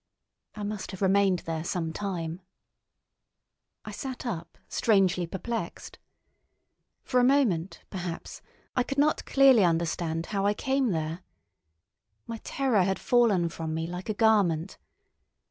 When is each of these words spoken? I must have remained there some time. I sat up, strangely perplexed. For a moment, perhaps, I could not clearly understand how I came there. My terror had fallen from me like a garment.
I 0.55 0.63
must 0.63 0.89
have 0.89 1.03
remained 1.03 1.43
there 1.45 1.63
some 1.63 1.93
time. 1.93 2.41
I 3.85 3.91
sat 3.91 4.25
up, 4.25 4.57
strangely 4.67 5.27
perplexed. 5.27 5.99
For 7.03 7.19
a 7.19 7.23
moment, 7.23 7.81
perhaps, 7.91 8.41
I 8.75 8.81
could 8.81 8.97
not 8.97 9.25
clearly 9.25 9.63
understand 9.63 10.25
how 10.33 10.43
I 10.43 10.55
came 10.55 10.89
there. 10.89 11.21
My 12.25 12.37
terror 12.43 12.81
had 12.81 12.97
fallen 12.97 13.47
from 13.49 13.75
me 13.75 13.85
like 13.85 14.09
a 14.09 14.15
garment. 14.15 14.79